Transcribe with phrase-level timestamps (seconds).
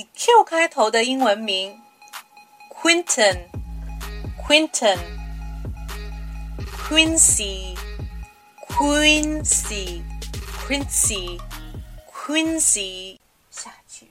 [0.00, 1.78] 以 Q 开头的英文名
[2.70, 3.36] ：Quinton、
[4.42, 4.98] Quinton、
[6.88, 7.76] Quincy、
[8.66, 10.02] Quincy、
[10.66, 11.38] Quincy、
[12.10, 13.18] Quincy。
[13.50, 14.06] 下句